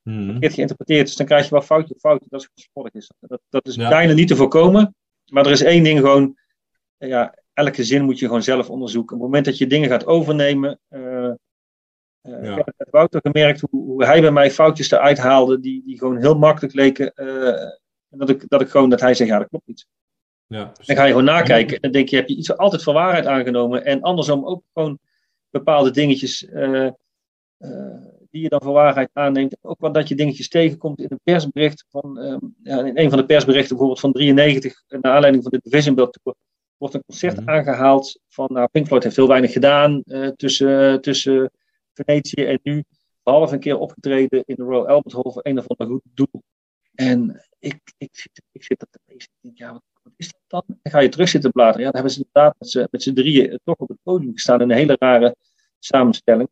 [0.03, 0.31] hmm.
[0.31, 1.07] verkeerd geïnterpreteerd.
[1.07, 2.27] Dus dan krijg je wel fouten op fouten.
[2.31, 3.11] Dat is gevolg is.
[3.21, 4.95] Dat, dat is bijna niet te voorkomen.
[5.31, 6.37] Maar er is één ding gewoon,
[6.97, 9.17] ja, elke zin moet je gewoon zelf onderzoeken.
[9.17, 11.31] Op het moment dat je dingen gaat overnemen, uh,
[12.23, 12.57] uh, ja.
[12.57, 16.17] Ik heb Wouter gemerkt hoe, hoe, hij bij mij foutjes eruit haalde, die, die gewoon
[16.17, 17.13] heel makkelijk leken.
[17.15, 17.71] Uh,
[18.09, 19.87] dat, ik, dat ik gewoon, dat hij zegt, ja, dat klopt niet.
[20.47, 22.95] Ja, dan ga je gewoon nakijken en dan denk je, heb je iets altijd voor
[22.95, 23.85] waarheid aangenomen.
[23.85, 24.99] En andersom ook gewoon
[25.51, 26.89] bepaalde dingetjes uh,
[28.31, 29.57] die je dan voor waarheid aanneemt.
[29.61, 33.19] Ook wat dat je dingetjes tegenkomt in een persbericht van, um, ja, in een van
[33.19, 36.37] de persberichten bijvoorbeeld van 93, naar aanleiding van de Division Bell Tour,
[36.77, 37.55] wordt een concert mm-hmm.
[37.55, 41.51] aangehaald van, nou, Pink Floyd heeft heel weinig gedaan uh, tussen, tussen
[41.93, 42.85] Venetië en nu
[43.23, 46.43] behalve een keer opgetreden in de Royal Albert Hall voor een of ander goed doel.
[46.95, 49.29] En ik, ik, zit, ik zit dat te lezen.
[49.33, 50.63] Ik denk, ja, wat, wat, is dat dan?
[50.67, 51.81] Dan ga je terug zitten bladeren.
[51.81, 54.77] Ja, dan hebben ze inderdaad met z'n, drieën toch op het podium gestaan in een
[54.77, 55.37] hele rare
[55.79, 56.49] samenstelling.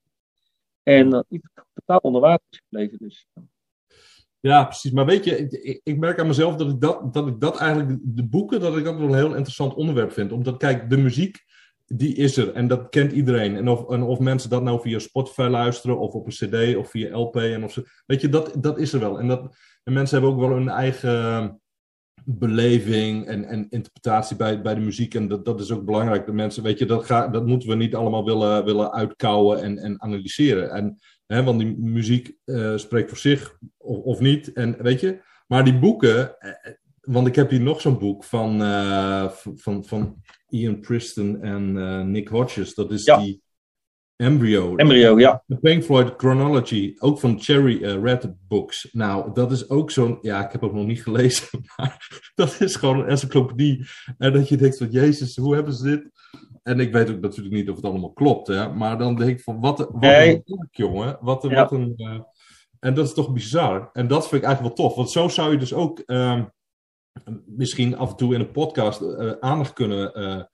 [0.82, 1.40] En uh,
[1.74, 2.98] totaal onder water is gebleven.
[2.98, 3.26] Dus.
[4.40, 4.90] Ja, precies.
[4.90, 7.98] Maar weet je, ik, ik, merk aan mezelf dat ik dat, dat ik dat eigenlijk,
[8.02, 10.32] de boeken, dat ik dat wel een heel interessant onderwerp vind.
[10.32, 11.44] Omdat, kijk, de muziek,
[11.86, 13.56] die is er en dat kent iedereen.
[13.56, 16.90] En of, en of mensen dat nou via Spotify luisteren, of op een CD, of
[16.90, 19.18] via LP, en of weet je, dat, dat is er wel.
[19.18, 21.60] En, dat, en mensen hebben ook wel hun eigen
[22.24, 25.14] beleving en, en interpretatie bij, bij de muziek.
[25.14, 26.26] En dat, dat is ook belangrijk.
[26.26, 29.78] De mensen, weet je, dat, ga, dat moeten we niet allemaal willen, willen uitkouwen en,
[29.78, 30.70] en analyseren.
[30.70, 34.52] En, hè, want die muziek uh, spreekt voor zich of, of niet.
[34.52, 38.62] En weet je, maar die boeken, eh, want ik heb hier nog zo'n boek van,
[38.62, 42.74] uh, van, van Ian Preston en uh, Nick Hodges.
[42.74, 43.18] Dat is ja.
[43.18, 43.42] die
[44.16, 44.76] Embryo.
[44.76, 45.42] Embryo, ja.
[45.46, 48.88] De Pink Floyd Chronology, ook van Cherry uh, Red Books.
[48.92, 52.76] Nou, dat is ook zo'n, ja, ik heb het nog niet gelezen, maar dat is
[52.76, 53.86] gewoon een encyclopedie.
[54.18, 56.10] En dat je denkt van, jezus, hoe hebben ze dit?
[56.62, 58.72] En ik weet ook natuurlijk niet of het allemaal klopt, hè.
[58.72, 61.18] Maar dan denk ik van, wat, wat een jongen.
[61.20, 61.48] Wat, ja.
[61.48, 61.92] wat een...
[61.96, 62.20] Uh,
[62.80, 63.90] en dat is toch bizar.
[63.92, 64.96] En dat vind ik eigenlijk wel tof.
[64.96, 66.44] Want zo zou je dus ook uh,
[67.46, 70.48] misschien af en toe in een podcast uh, aandacht kunnen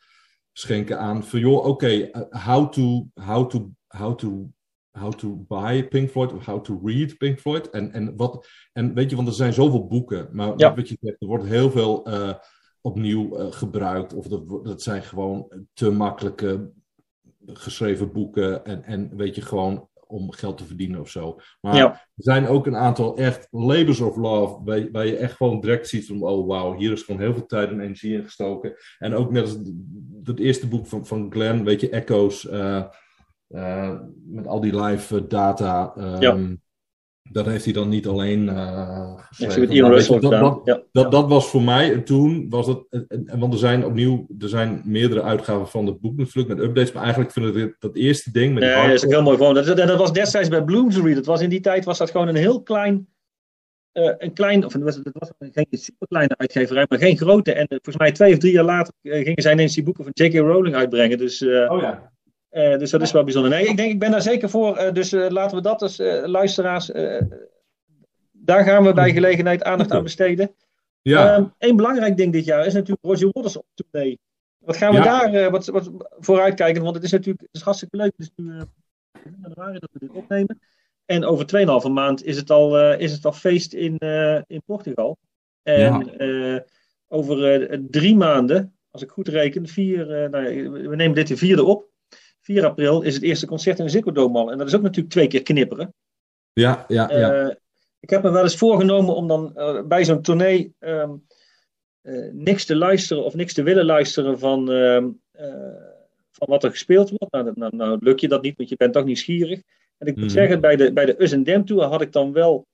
[0.53, 4.51] schenken aan van joh, oké, okay, uh, how to how to how to
[4.91, 8.95] how to buy Pink Floyd of how to read Pink Floyd en en wat en
[8.95, 10.75] weet je, want er zijn zoveel boeken, maar ja.
[10.75, 12.35] wat je zegt, er wordt heel veel uh,
[12.81, 16.73] opnieuw uh, gebruikt of dat, dat zijn gewoon te makkelijke
[17.47, 21.41] geschreven boeken en en weet je gewoon om geld te verdienen of zo.
[21.61, 21.93] Maar ja.
[21.93, 25.89] er zijn ook een aantal echt labors of love, waar, waar je echt gewoon direct
[25.89, 28.75] ziet van, oh wauw, hier is gewoon heel veel tijd en energie in gestoken.
[28.99, 29.59] En ook net als
[30.23, 32.85] dat eerste boek van, van Glenn, weet je, Echoes, uh,
[33.49, 35.95] uh, met al die live data.
[35.97, 36.57] Um, ja.
[37.33, 39.75] Dat heeft hij dan niet alleen uh, geschreven.
[39.75, 40.83] Ja, dat, dat, dat, ja.
[40.93, 44.49] dat, dat, was voor mij, en toen was dat, en, want er zijn opnieuw, er
[44.49, 48.31] zijn meerdere uitgaven van het boek natuurlijk met updates, maar eigenlijk vind ik dat eerste
[48.31, 49.55] ding met nee, dat is heel mooi gewoon.
[49.55, 52.35] Dat, dat, was destijds bij Bloomsbury, dat was in die tijd was dat gewoon een
[52.35, 53.09] heel klein,
[53.93, 57.53] uh, een klein, of het was, het was geen superkleine uitgeverij, maar geen grote.
[57.53, 60.13] En uh, volgens mij twee of drie jaar later gingen zij ineens die boeken van
[60.15, 60.35] J.K.
[60.35, 61.19] Rowling uitbrengen.
[61.19, 62.13] Dus, oh ja.
[62.53, 63.51] Uh, dus dat is wel bijzonder.
[63.51, 64.79] Nee, ik denk, ik ben daar zeker voor.
[64.79, 66.87] Uh, dus uh, laten we dat als luisteraars.
[68.31, 70.55] daar gaan we bij gelegenheid aandacht aan besteden.
[71.03, 71.37] Ja.
[71.37, 74.19] Um, Eén belangrijk ding dit jaar is natuurlijk Roger Waters op tournee.
[74.59, 75.29] Wat gaan we ja.
[75.29, 76.83] daar wat, wat vooruitkijken?
[76.83, 78.13] Want het is natuurlijk het is hartstikke leuk.
[78.17, 78.53] Het is nu
[79.25, 80.61] in januari dat we dit opnemen.
[81.05, 81.47] En over
[81.87, 83.99] 2,5 maand is het al, is het al feest in,
[84.47, 85.19] in Portugal.
[85.63, 86.65] En ja.
[87.09, 91.90] over drie maanden, als ik goed reken, vier, nou, we nemen dit de vierde op.
[92.51, 94.51] 4 april is het eerste concert in de Ziggo Dome al.
[94.51, 95.95] En dat is ook natuurlijk twee keer knipperen.
[96.53, 97.45] Ja, ja, ja.
[97.45, 97.55] Uh,
[98.01, 101.27] ik heb me wel eens voorgenomen om dan uh, bij zo'n tournee um,
[102.03, 105.21] uh, niks te luisteren of niks te willen luisteren van, um,
[106.31, 107.33] van wat er gespeeld wordt.
[107.33, 109.63] Nou, nou, nou, lukt je dat niet, want je bent toch nieuwsgierig.
[109.99, 110.31] En ik moet mm.
[110.31, 112.67] zeggen, bij de, bij de Us Dem Tour had ik dan wel...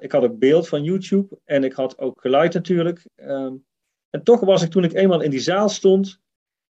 [0.00, 3.06] ik had ook beeld van YouTube en ik had ook geluid natuurlijk.
[3.16, 3.64] Um,
[4.10, 6.22] en toch was ik toen ik eenmaal in die zaal stond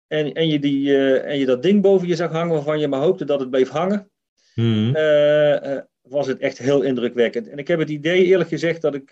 [0.10, 2.88] en, en, je die, uh, en je dat ding boven je zag hangen waarvan je
[2.88, 4.12] maar hoopte dat het bleef hangen,
[4.56, 4.95] mm.
[4.95, 7.48] uh, uh, was het echt heel indrukwekkend.
[7.48, 9.12] En ik heb het idee, eerlijk gezegd, dat ik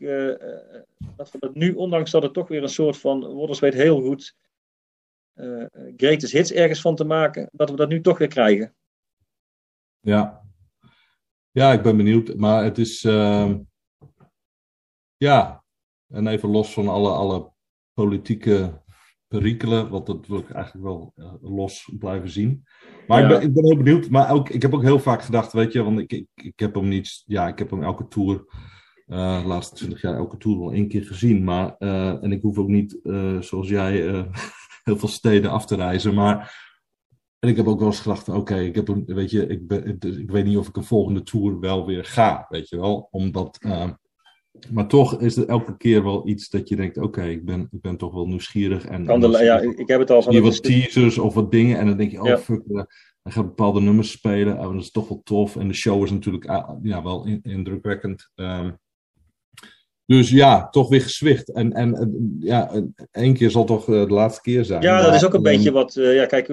[1.15, 4.01] dat we dat nu, ondanks dat het toch weer een soort van, Wodders weet heel
[4.01, 4.35] goed,
[5.97, 8.75] greatest hits ergens van te maken, dat we dat nu toch weer krijgen.
[9.99, 10.43] Ja,
[11.51, 12.35] ja ik ben benieuwd.
[12.35, 13.59] Maar het is, ehm,
[15.17, 15.63] ja,
[16.07, 17.51] en even los van alle, alle
[17.93, 18.81] politieke
[19.27, 22.63] perikelen, want dat wil ik eigenlijk wel uh, los blijven zien.
[23.07, 23.25] Maar ja.
[23.25, 25.73] ik, ben, ik ben heel benieuwd, maar ook, ik heb ook heel vaak gedacht, weet
[25.73, 28.45] je, want ik, ik, ik heb hem niet, ja, ik heb hem elke tour,
[29.07, 32.41] uh, de laatste twintig jaar elke tour wel één keer gezien, maar, uh, en ik
[32.41, 32.99] hoef ook niet,
[33.39, 34.01] zoals jij,
[34.83, 36.65] heel veel steden af te reizen, maar
[37.39, 39.99] En ik heb ook wel eens gedacht, oké, ik heb een, weet je, ik, ben,
[39.99, 43.07] ik weet niet of ik een volgende tour wel weer ga, weet je wel.
[43.11, 43.57] Omdat,
[44.71, 47.81] maar toch is er elke keer wel iets dat je denkt, oké, ik, ben, ik
[47.81, 48.85] ben toch wel nieuwsgierig.
[48.85, 50.33] En, kan de, ja, ik heb het al van...
[50.33, 52.81] Je wat teasers of wat dingen en dan denk je, oh fuck, uh,
[53.21, 54.57] hij gaat bepaalde nummers spelen.
[54.57, 55.55] Dat is toch wel tof.
[55.55, 56.45] En de show is natuurlijk
[56.81, 58.29] ja, wel indrukwekkend.
[58.35, 58.77] Um,
[60.05, 61.51] dus ja, toch weer gezwicht.
[61.51, 62.71] En, en ja,
[63.11, 64.81] één keer zal toch eh, de laatste keer zijn.
[64.81, 65.95] Ja, dat is ook een beetje wat.
[65.95, 66.45] Uh, ja, kijk,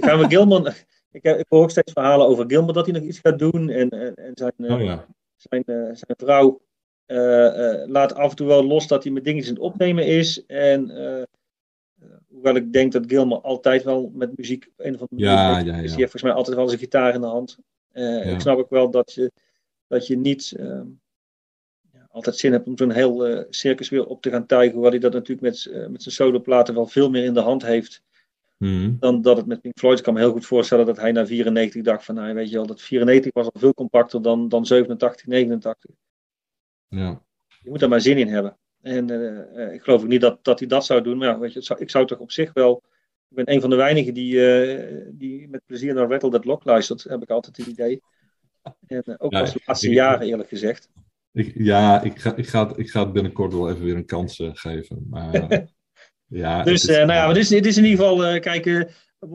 [0.00, 0.66] gaan we Gilman.
[1.10, 3.68] ik, heb, ik hoor ook steeds verhalen over Gilman dat hij nog iets gaat doen.
[3.68, 5.06] En, en, en zijn, uh, oh, ja.
[5.36, 6.60] zijn, zijn vrouw
[7.86, 10.46] laat af en toe wel los dat hij met dingetjes in het opnemen is.
[10.46, 10.90] En
[12.28, 15.26] hoewel ik denk dat Gilman altijd wel met muziek op een of andere manier.
[15.26, 15.72] Ja, ja, ja.
[15.72, 17.58] hij heeft volgens mij altijd wel zijn gitaar in de hand.
[18.32, 19.32] Ik snap ook wel dat je,
[19.86, 20.54] dat je niet.
[20.56, 20.86] Ehm,
[22.16, 24.72] altijd zin hebt om zo'n heel uh, circus weer op te gaan tuigen.
[24.72, 27.62] Hoewel hij dat natuurlijk met, uh, met zijn soloplaten wel veel meer in de hand
[27.62, 28.02] heeft.
[28.58, 28.96] Mm.
[29.00, 29.98] Dan dat het met Pink Floyd.
[29.98, 32.56] Ik kan me heel goed voorstellen dat hij na 94 dacht van, nou weet je
[32.56, 35.90] wel, dat 94 was al veel compacter dan, dan 87, 89.
[36.88, 37.22] Ja.
[37.62, 38.58] Je moet daar maar zin in hebben.
[38.82, 41.18] En uh, ik geloof ook niet dat, dat hij dat zou doen.
[41.18, 42.82] Maar ja, weet je, zou, ik zou toch op zich wel...
[43.28, 44.40] Ik ben een van de weinigen die,
[45.12, 47.02] die met plezier naar Rattle That Lock luistert.
[47.02, 48.02] Heb ik altijd het idee.
[48.86, 50.88] En ook ja, als de laatste jaren eerlijk gezegd.
[51.32, 54.42] Ik, ja, ik ga, ik, ga, ik ga het binnenkort wel even weer een kans
[54.52, 55.06] geven.
[55.10, 55.66] Maar,
[56.26, 58.66] ja, dus, uh, nou ja, het is, het is in ieder geval, kijk,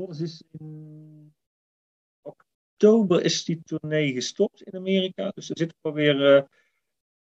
[0.09, 1.33] is in
[2.81, 5.31] oktober is die tournee gestopt in Amerika.
[5.35, 6.47] Dus er zit alweer,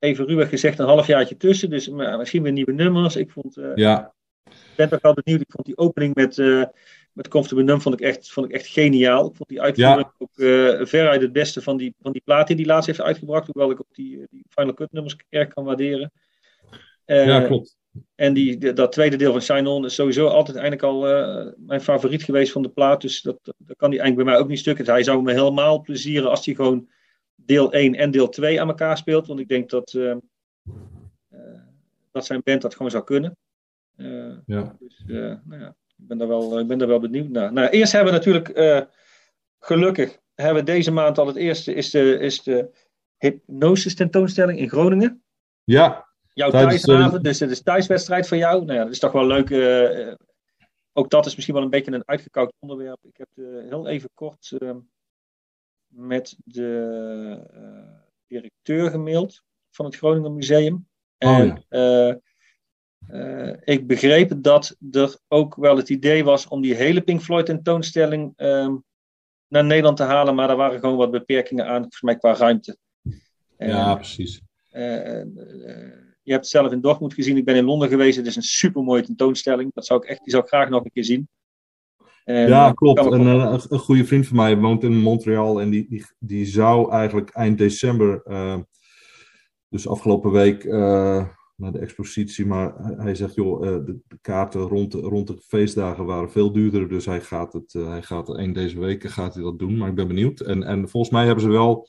[0.05, 1.71] even ruwweg gezegd, een halfjaartje tussen.
[1.71, 3.17] Dus misschien weer nieuwe nummers.
[3.17, 4.15] Ik vond, ja.
[4.45, 5.41] ik ben toch wel benieuwd.
[5.41, 6.39] Ik vond die opening met
[7.15, 9.27] met Comfortable Numb vond ik echt, vond ik echt geniaal.
[9.27, 12.57] Ik vond die uitvoering ook uh, veruit het beste van die, van die plaat die
[12.57, 13.47] hij laatst heeft uitgebracht.
[13.47, 16.13] Hoewel ik ook die, die Final Cut nummers erg kan waarderen.
[17.07, 17.77] Uh, ja, klopt.
[18.15, 21.81] En die, dat tweede deel van Shine On is sowieso altijd eigenlijk al uh, mijn
[21.81, 23.01] favoriet geweest van de plaat.
[23.01, 24.85] Dus dat, dat kan hij eigenlijk bij mij ook niet stukken.
[24.85, 26.89] Hij zou me helemaal plezieren als hij gewoon
[27.35, 29.27] deel 1 en deel 2 aan elkaar speelt.
[29.27, 29.99] Want ik denk dat,
[32.11, 33.37] dat zijn band dat gewoon zou kunnen.
[34.47, 34.77] ja.
[34.79, 35.03] Dus,
[35.45, 37.53] nou ja ik ben daar wel, ik ben daar wel benieuwd naar.
[37.53, 38.89] Nou, eerst hebben we natuurlijk,
[39.59, 42.71] gelukkig, hebben we deze maand al het eerste, is de, is de
[43.19, 45.23] hypnosis tentoonstelling in Groningen.
[45.65, 46.13] Ja.
[46.33, 48.65] Jouw thuisavond, dus het is thuiswedstrijd voor jou.
[48.65, 49.51] Nou ja, dat is toch wel leuk.
[50.93, 52.99] Ook dat is misschien wel een beetje een uitgekoud onderwerp.
[53.03, 53.29] Ik heb
[53.69, 54.71] heel even kort uh,
[55.97, 57.91] met de
[58.27, 60.89] directeur gemaild van het Groningen Museum.
[61.19, 62.21] Oh, en ja.
[63.09, 67.47] Uh, ik begreep dat er ook wel het idee was om die hele Pink Floyd
[67.47, 68.75] tentoonstelling uh,
[69.49, 72.77] naar Nederland te halen, maar er waren gewoon wat beperkingen aan, volgens mij qua ruimte.
[73.59, 74.41] ja, precies.
[76.23, 78.43] Je hebt het zelf in Dortmund gezien, ik ben in Londen geweest, het is een
[78.43, 79.71] super mooie tentoonstelling.
[79.75, 81.29] Dat zou ik echt, die zou ik graag nog een keer zien.
[82.25, 83.01] Ja, klopt.
[83.01, 86.91] Een, een, een, goede vriend van mij woont in Montreal en die, die, die zou
[86.91, 88.23] eigenlijk eind december,
[89.69, 90.65] dus afgelopen week
[91.57, 92.47] naar de expositie.
[92.47, 96.89] Maar hij zegt, joh, eh, de, de, kaarten rond, rond de feestdagen waren veel duurder.
[96.89, 99.77] Dus hij gaat het, uh, hij gaat één deze weken gaat hij dat doen.
[99.77, 100.41] Maar ik ben benieuwd.
[100.41, 101.89] En, en volgens mij hebben ze wel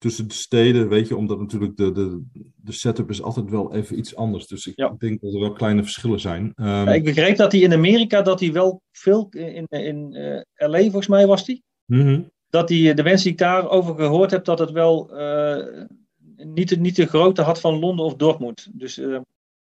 [0.00, 2.22] tussen de steden, weet je, omdat natuurlijk de, de,
[2.56, 4.46] de setup is altijd wel even iets anders.
[4.46, 4.94] Dus ik ja.
[4.98, 6.42] denk dat er wel kleine verschillen zijn.
[6.42, 10.68] Um, ja, ik begreep dat hij in Amerika, dat hij wel veel, in, in uh,
[10.68, 11.62] LA volgens mij was hij.
[11.86, 12.30] Mm -hmm.
[12.50, 15.10] Dat hij, de mensen die ik daarover gehoord heb, dat het wel
[16.36, 18.68] niet, de, niet de grootte had van Londen of Dortmund.
[18.72, 19.20] Dus, uh, Oké.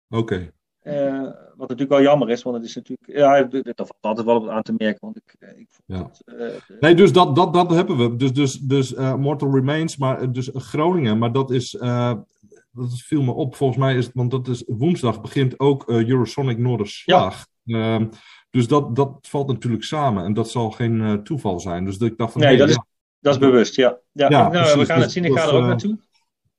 [0.08, 0.50] Okay.
[0.86, 1.22] Uh,
[1.56, 3.08] wat natuurlijk wel jammer is, want het is natuurlijk.
[3.12, 5.00] Ja, daar valt altijd wel op aan te merken.
[5.00, 5.98] Want ik, eh, ik ja.
[5.98, 8.16] dat, uh, nee, dus dat, dat, dat hebben we.
[8.16, 11.18] Dus, dus, dus Mortal Remains, maar dus Groningen.
[11.18, 11.70] Maar dat is.
[12.70, 13.56] dat viel me op.
[13.56, 14.14] Volgens mij is het.
[14.14, 17.46] Want dat is woensdag begint ook Eurosonic Noorderslag.
[17.62, 17.94] Ja.
[17.96, 18.06] Ehm,
[18.50, 20.24] dus dat, dat valt natuurlijk samen.
[20.24, 21.84] En dat zal geen toeval zijn.
[21.84, 22.40] Dus ik dacht van.
[22.40, 22.78] Nee, hey, dat, is,
[23.20, 23.98] dat is bewust, ja.
[24.12, 25.24] Ja, ja nou, we gaan het zien.
[25.24, 25.98] Ik ga er ook naartoe.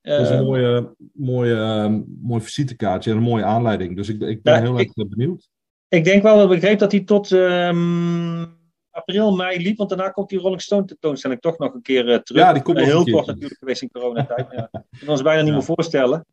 [0.07, 3.95] Dat is een mooie, mooie, uh, mooi visitekaartje en een mooie aanleiding.
[3.95, 5.49] Dus ik, ik ben ja, heel ik, erg benieuwd.
[5.87, 8.57] Ik denk wel, ik begreep dat hij tot um,
[8.89, 9.77] april, mei liep.
[9.77, 12.41] Want daarna komt die Rolling Stone tentoonstelling toch nog een keer uh, terug.
[12.41, 14.47] Ja, die komt uh, Heel kort natuurlijk geweest in coronatijd.
[14.51, 14.67] ja.
[14.71, 16.25] Dat kunnen ons bijna niet meer voorstellen.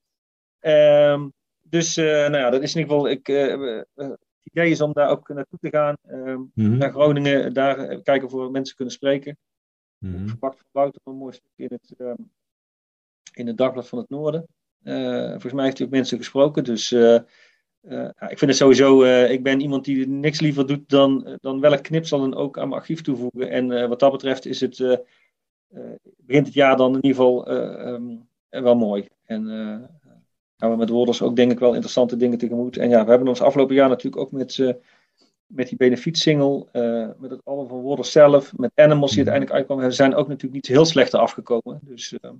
[0.60, 1.32] Um,
[1.62, 3.10] dus nou ja, dat is in ieder geval...
[3.10, 3.26] Ik,
[3.94, 5.96] het idee is om daar ook naartoe te gaan.
[6.08, 6.76] Um, Mhm.
[6.76, 9.38] Naar Groningen, daar kijken of we mensen kunnen spreken.
[9.98, 10.28] Mhm.
[10.28, 12.16] Verpakt van Wouter, een mooi stuk in het,
[13.36, 14.46] in het Dagblad van het Noorden.
[14.82, 16.64] Uh, volgens mij heeft hij ook mensen gesproken.
[16.64, 17.18] Dus uh,
[17.82, 19.02] uh, ik vind het sowieso.
[19.24, 22.80] ik ben iemand die niks liever doet dan, dan welk knipsel dan ook aan mijn
[22.80, 23.50] archief toevoegen.
[23.50, 25.04] En wat dat betreft is het.
[26.16, 27.50] begint het jaar dan in ieder geval
[27.86, 29.08] um, wel mooi.
[29.24, 29.46] En
[30.56, 32.76] gaan we met Worders ook denk ik wel interessante dingen tegemoet.
[32.76, 34.76] En ja, we hebben ons afgelopen jaar natuurlijk ook met
[35.46, 39.94] met die benefietsingle, uh, met het album van Water zelf, met Animals die uiteindelijk uitkwamen,
[39.94, 41.80] zijn ook natuurlijk niet heel slecht afgekomen.
[41.82, 42.30] Dus, uh,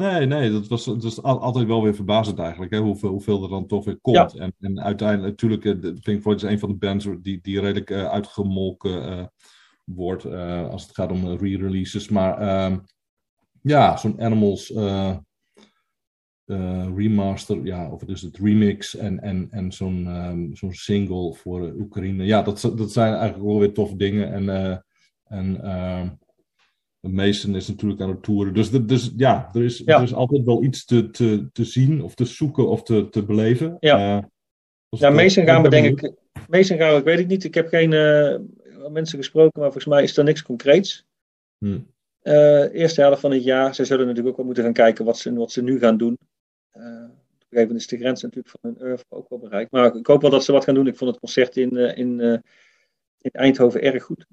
[0.00, 3.48] nee, nee, dat was, dat was altijd wel weer verbazend eigenlijk, hè, hoeveel, hoeveel er
[3.48, 4.34] dan toch weer komt.
[4.34, 7.92] En, en uiteindelijk, natuurlijk, uh, Pink Floyd is een van de bands die, die redelijk
[7.92, 9.32] uitgemolken
[9.84, 10.24] wordt
[10.70, 12.08] als het gaat om re-releases.
[12.08, 12.78] Maar ehm,
[13.62, 14.72] ja, zo'n Animals
[16.94, 21.72] remaster, ja, of het is het remix en, en, en zo'n um, zo'n single voor
[21.78, 22.24] Oekraïne.
[22.24, 24.32] Ja, dat, dat zijn eigenlijk wel weer toffe dingen.
[24.32, 24.82] En,
[25.24, 26.08] en uh,
[27.00, 28.54] Mason is natuurlijk aan het toeren.
[28.54, 29.96] Dus, dus ja, er is, ja.
[29.96, 33.24] er is altijd wel iets te, te, te zien of te zoeken of te, te
[33.24, 33.76] beleven.
[33.80, 34.28] Ja,
[34.88, 36.12] ja Mason gaan we denk ik...
[36.48, 37.44] Mason gaan we, ik weet het niet.
[37.44, 37.90] Ik heb geen
[38.92, 41.04] mensen gesproken, maar volgens mij is er niks concreets.
[41.58, 41.86] Hmm.
[42.72, 43.74] eerste helft van het jaar.
[43.74, 46.18] Ze zullen natuurlijk ook wel moeten gaan kijken wat ze, wat ze nu gaan doen.
[46.76, 49.70] Uh, op een gegeven moment is de grens natuurlijk van hun oeuvre ook wel bereikt.
[49.70, 50.86] Maar ik hoop wel dat ze wat gaan doen.
[50.86, 52.38] Ik vond het concert in, uh, in, uh,
[53.20, 54.26] in Eindhoven erg goed.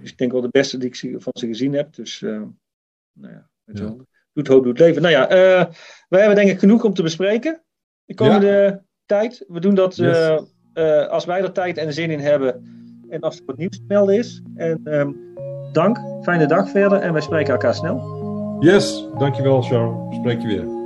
[0.00, 1.94] Dus ik denk wel de beste die ik van ze gezien heb.
[1.94, 2.52] Dus, nou
[3.12, 3.94] ja, ja.
[4.32, 5.02] doet hoop, doet leven.
[5.02, 5.28] Nou ja,
[6.08, 7.62] we hebben denk ik genoeg om te bespreken.
[8.04, 8.82] De komende ja.
[9.06, 9.44] tijd.
[9.48, 10.40] We doen dat yes.
[11.08, 12.78] als wij er tijd en zin in hebben.
[13.08, 14.42] En als er wat nieuws te melden is.
[14.54, 15.16] En um,
[15.72, 16.98] dank, fijne dag verder.
[16.98, 18.18] En wij spreken elkaar snel.
[18.60, 20.16] Yes, dankjewel Charles.
[20.16, 20.79] Spreek je weer.